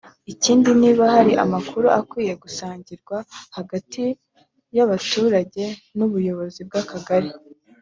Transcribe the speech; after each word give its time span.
ikindi 0.33 0.69
niba 0.81 1.03
hari 1.15 1.33
amakuru 1.43 1.85
akwiye 1.99 2.33
gusangirwa 2.43 3.17
hagati 3.57 4.03
y’abaturage 4.75 5.63
n‘ubuyobozi 5.97 6.61
bw’Akagari 6.67 7.29